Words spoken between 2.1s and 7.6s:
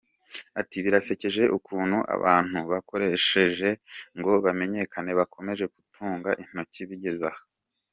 abantu bankoresheje ngo bamenyekane bakomeje kuntunga intoki bigeze aha.